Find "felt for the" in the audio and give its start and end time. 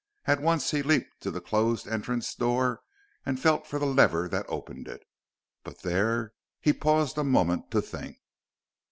3.39-3.85